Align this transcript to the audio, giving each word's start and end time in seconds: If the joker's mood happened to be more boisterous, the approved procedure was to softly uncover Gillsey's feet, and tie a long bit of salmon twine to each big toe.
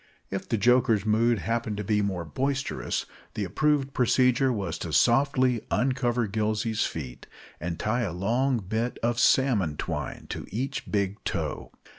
If 0.31 0.49
the 0.49 0.57
joker's 0.57 1.05
mood 1.05 1.37
happened 1.37 1.77
to 1.77 1.83
be 1.83 2.01
more 2.01 2.25
boisterous, 2.25 3.05
the 3.35 3.43
approved 3.43 3.93
procedure 3.93 4.51
was 4.51 4.79
to 4.79 4.91
softly 4.91 5.61
uncover 5.69 6.25
Gillsey's 6.25 6.87
feet, 6.87 7.27
and 7.59 7.77
tie 7.77 8.01
a 8.01 8.11
long 8.11 8.57
bit 8.67 8.97
of 9.03 9.19
salmon 9.19 9.77
twine 9.77 10.25
to 10.31 10.47
each 10.49 10.91
big 10.91 11.23
toe. 11.23 11.71